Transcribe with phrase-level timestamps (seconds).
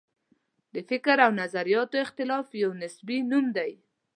[0.73, 3.71] د فکر او نظریاتو اختلاف یو نصبي نوم دی.